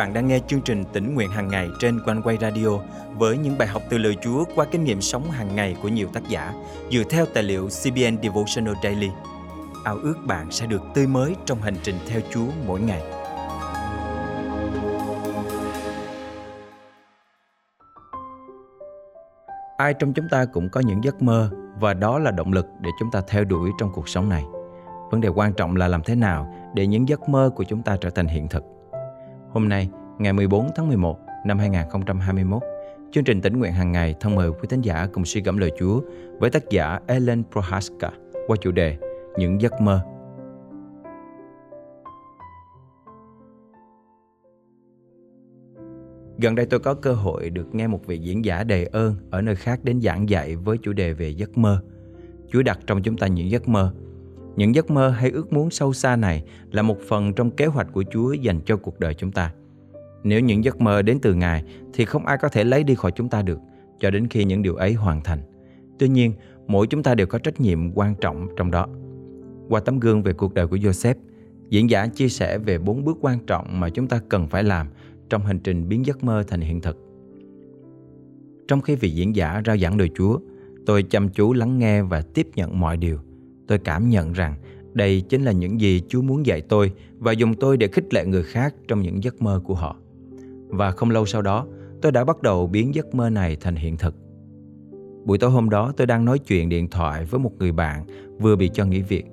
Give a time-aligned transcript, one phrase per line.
[0.00, 2.68] bạn đang nghe chương trình tỉnh nguyện hàng ngày trên quanh quay radio
[3.14, 6.08] với những bài học từ lời Chúa qua kinh nghiệm sống hàng ngày của nhiều
[6.12, 6.54] tác giả
[6.90, 9.10] dựa theo tài liệu CBN Devotional Daily.
[9.84, 13.02] Ao ước bạn sẽ được tươi mới trong hành trình theo Chúa mỗi ngày.
[19.76, 22.90] Ai trong chúng ta cũng có những giấc mơ và đó là động lực để
[23.00, 24.44] chúng ta theo đuổi trong cuộc sống này.
[25.10, 27.96] Vấn đề quan trọng là làm thế nào để những giấc mơ của chúng ta
[28.00, 28.64] trở thành hiện thực.
[29.52, 29.88] Hôm nay,
[30.20, 32.62] ngày 14 tháng 11 năm 2021,
[33.12, 35.72] chương trình tỉnh nguyện hàng ngày thân mời quý thính giả cùng suy gẫm lời
[35.78, 36.00] Chúa
[36.38, 38.10] với tác giả Ellen Prohaska
[38.46, 38.96] qua chủ đề
[39.38, 40.00] Những giấc mơ.
[46.38, 49.42] Gần đây tôi có cơ hội được nghe một vị diễn giả đầy ơn ở
[49.42, 51.82] nơi khác đến giảng dạy với chủ đề về giấc mơ.
[52.52, 53.92] Chúa đặt trong chúng ta những giấc mơ
[54.56, 57.92] những giấc mơ hay ước muốn sâu xa này là một phần trong kế hoạch
[57.92, 59.52] của Chúa dành cho cuộc đời chúng ta.
[60.24, 63.12] Nếu những giấc mơ đến từ Ngài thì không ai có thể lấy đi khỏi
[63.12, 63.58] chúng ta được
[64.00, 65.38] cho đến khi những điều ấy hoàn thành.
[65.98, 66.32] Tuy nhiên,
[66.66, 68.86] mỗi chúng ta đều có trách nhiệm quan trọng trong đó.
[69.68, 71.14] Qua tấm gương về cuộc đời của Joseph,
[71.68, 74.88] diễn giả chia sẻ về bốn bước quan trọng mà chúng ta cần phải làm
[75.30, 76.96] trong hành trình biến giấc mơ thành hiện thực.
[78.68, 80.38] Trong khi vị diễn giả rao giảng lời Chúa,
[80.86, 83.18] tôi chăm chú lắng nghe và tiếp nhận mọi điều–
[83.70, 84.54] tôi cảm nhận rằng
[84.92, 88.26] đây chính là những gì Chúa muốn dạy tôi và dùng tôi để khích lệ
[88.26, 89.96] người khác trong những giấc mơ của họ.
[90.70, 91.66] Và không lâu sau đó,
[92.02, 94.14] tôi đã bắt đầu biến giấc mơ này thành hiện thực.
[95.24, 98.04] Buổi tối hôm đó tôi đang nói chuyện điện thoại với một người bạn
[98.38, 99.24] vừa bị cho nghỉ việc.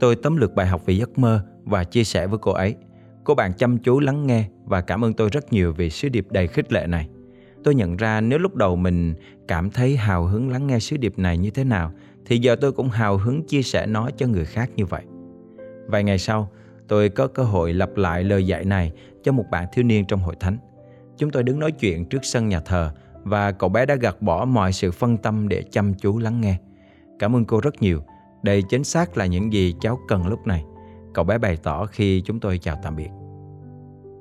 [0.00, 2.76] Tôi tóm lược bài học về giấc mơ và chia sẻ với cô ấy.
[3.24, 6.26] Cô bạn chăm chú lắng nghe và cảm ơn tôi rất nhiều vì sứ điệp
[6.30, 7.08] đầy khích lệ này.
[7.64, 9.14] Tôi nhận ra nếu lúc đầu mình
[9.48, 11.92] cảm thấy hào hứng lắng nghe sứ điệp này như thế nào
[12.26, 15.02] thì giờ tôi cũng hào hứng chia sẻ nó cho người khác như vậy.
[15.86, 16.50] Vài ngày sau,
[16.92, 20.20] tôi có cơ hội lặp lại lời dạy này cho một bạn thiếu niên trong
[20.20, 20.56] hội thánh.
[21.16, 22.90] Chúng tôi đứng nói chuyện trước sân nhà thờ
[23.22, 26.56] và cậu bé đã gạt bỏ mọi sự phân tâm để chăm chú lắng nghe.
[27.18, 28.00] Cảm ơn cô rất nhiều.
[28.42, 30.64] Đây chính xác là những gì cháu cần lúc này.
[31.14, 33.10] Cậu bé bày tỏ khi chúng tôi chào tạm biệt.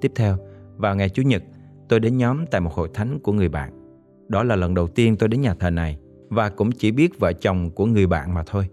[0.00, 0.36] Tiếp theo,
[0.76, 1.42] vào ngày Chủ nhật,
[1.88, 3.70] tôi đến nhóm tại một hội thánh của người bạn.
[4.28, 5.98] Đó là lần đầu tiên tôi đến nhà thờ này
[6.28, 8.68] và cũng chỉ biết vợ chồng của người bạn mà thôi.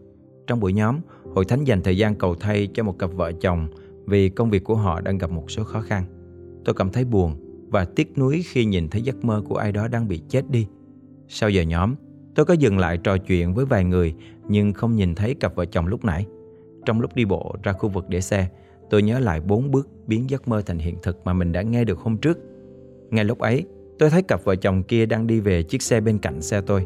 [0.48, 1.00] Trong buổi nhóm,
[1.36, 3.68] hội thánh dành thời gian cầu thay cho một cặp vợ chồng
[4.06, 6.06] vì công việc của họ đang gặp một số khó khăn.
[6.66, 7.36] Tôi cảm thấy buồn
[7.70, 10.68] và tiếc nuối khi nhìn thấy giấc mơ của ai đó đang bị chết đi.
[11.28, 11.96] Sau giờ nhóm,
[12.36, 14.14] tôi có dừng lại trò chuyện với vài người
[14.48, 16.26] nhưng không nhìn thấy cặp vợ chồng lúc nãy.
[16.86, 18.48] Trong lúc đi bộ ra khu vực để xe,
[18.90, 21.84] tôi nhớ lại bốn bước biến giấc mơ thành hiện thực mà mình đã nghe
[21.84, 22.40] được hôm trước.
[23.10, 23.66] Ngay lúc ấy,
[24.00, 26.86] tôi thấy cặp vợ chồng kia đang đi về chiếc xe bên cạnh xe tôi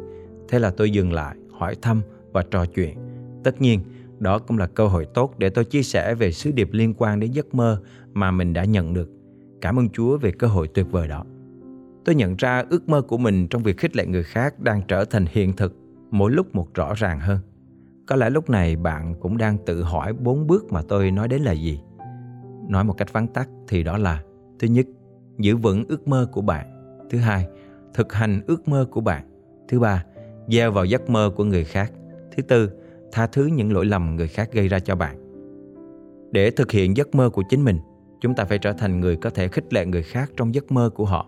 [0.50, 2.98] Thế là tôi dừng lại, hỏi thăm và trò chuyện.
[3.44, 3.80] Tất nhiên,
[4.22, 7.20] đó cũng là cơ hội tốt để tôi chia sẻ về sứ điệp liên quan
[7.20, 7.82] đến giấc mơ
[8.14, 9.10] mà mình đã nhận được.
[9.62, 11.26] Cảm ơn Chúa về cơ hội tuyệt vời đó.
[12.06, 15.06] Tôi nhận ra ước mơ của mình trong việc khích lệ người khác đang trở
[15.06, 15.76] thành hiện thực
[16.12, 17.40] mỗi lúc một rõ ràng hơn.
[18.08, 21.42] Có lẽ lúc này bạn cũng đang tự hỏi bốn bước mà tôi nói đến
[21.42, 21.80] là gì.
[22.70, 24.24] Nói một cách vắn tắt thì đó là
[24.60, 24.86] Thứ nhất,
[25.38, 26.66] giữ vững ước mơ của bạn.
[27.10, 27.48] Thứ hai,
[27.94, 29.24] thực hành ước mơ của bạn.
[29.68, 30.06] Thứ ba,
[30.48, 31.92] gieo vào giấc mơ của người khác.
[32.36, 32.70] Thứ tư,
[33.12, 35.18] tha thứ những lỗi lầm người khác gây ra cho bạn.
[36.32, 37.80] Để thực hiện giấc mơ của chính mình,
[38.22, 40.90] chúng ta phải trở thành người có thể khích lệ người khác trong giấc mơ
[40.96, 41.28] của họ.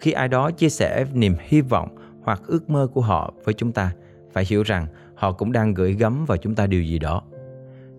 [0.00, 1.88] Khi ai đó chia sẻ niềm hy vọng
[2.22, 3.92] hoặc ước mơ của họ với chúng ta,
[4.32, 7.22] phải hiểu rằng họ cũng đang gửi gắm vào chúng ta điều gì đó.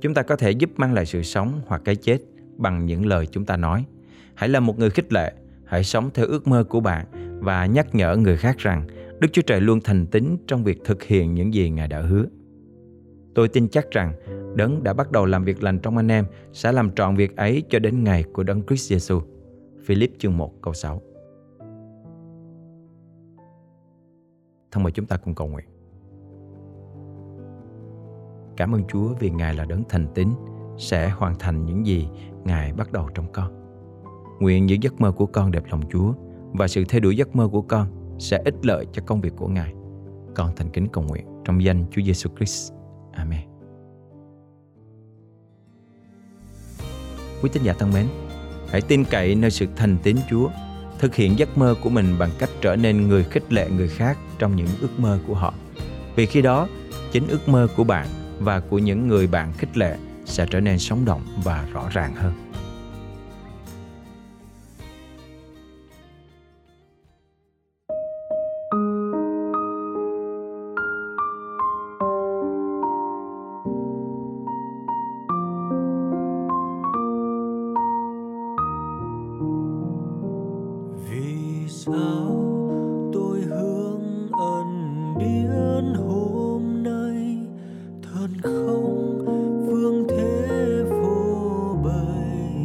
[0.02, 2.18] Chúng ta có thể giúp mang lại sự sống hoặc cái chết
[2.58, 3.86] bằng những lời chúng ta nói.
[4.34, 5.34] Hãy là một người khích lệ,
[5.66, 7.06] hãy sống theo ước mơ của bạn
[7.40, 8.88] và nhắc nhở người khác rằng
[9.20, 12.26] Đức Chúa Trời luôn thành tín trong việc thực hiện những gì Ngài đã hứa.
[13.36, 14.14] Tôi tin chắc rằng
[14.56, 17.64] Đấng đã bắt đầu làm việc lành trong anh em, sẽ làm trọn việc ấy
[17.70, 19.22] cho đến ngày của Đấng Christ Jesus.
[19.86, 21.02] Philip chương 1 câu 6
[24.72, 25.66] Thân mời chúng ta cùng cầu nguyện.
[28.58, 30.28] Cảm ơn Chúa vì Ngài là đấng thành tín,
[30.78, 32.08] sẽ hoàn thành những gì
[32.44, 33.52] Ngài bắt đầu trong con.
[34.40, 36.14] Nguyện những giấc mơ của con đẹp lòng Chúa
[36.54, 37.88] và sự theo đuổi giấc mơ của con
[38.20, 39.74] sẽ ích lợi cho công việc của Ngài.
[40.36, 42.74] Con thành kính cầu nguyện trong danh Chúa Giêsu Christ.
[43.14, 43.42] Amen.
[47.42, 48.08] Quý tín giả thân mến,
[48.70, 50.50] hãy tin cậy nơi sự thành tín Chúa,
[51.00, 54.18] thực hiện giấc mơ của mình bằng cách trở nên người khích lệ người khác
[54.40, 55.54] trong những ước mơ của họ.
[56.16, 56.68] Vì khi đó,
[57.12, 58.08] chính ước mơ của bạn
[58.40, 62.16] và của những người bạn khích lệ sẽ trở nên sống động và rõ ràng
[62.16, 62.51] hơn.
[81.86, 82.32] sao
[83.14, 84.68] tôi hướng ẩn
[85.20, 87.38] biến hôm nay?
[88.02, 89.20] Thân không?
[89.68, 92.62] Phương thế phô bày.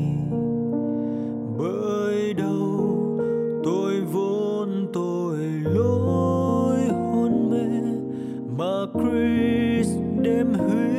[1.59, 2.91] Bởi đâu
[3.65, 7.83] tôi vốn tội lỗi hôn mê
[8.59, 9.89] mà Chris
[10.23, 10.96] đêm hứa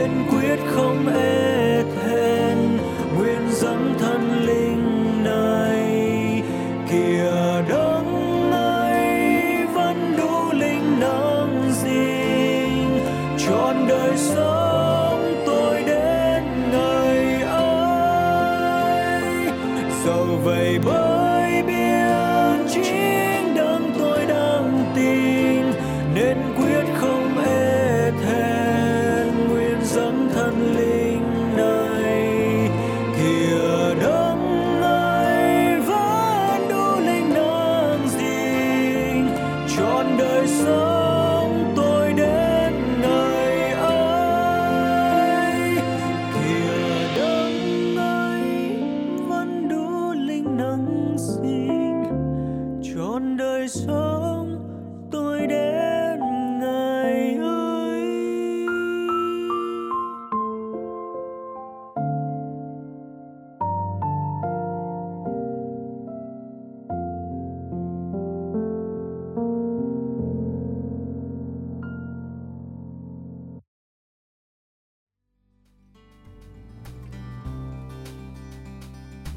[0.00, 2.78] kiên quyết không e thẹn
[3.16, 6.42] nguyện dâng thân linh này.
[6.90, 12.88] Kìa đấng ấy vẫn đủ linh năng gìn
[13.46, 16.42] trọn đời sống tôi đến
[16.72, 19.02] ngày ấy.
[20.04, 21.99] Dẫu vậy bơi biết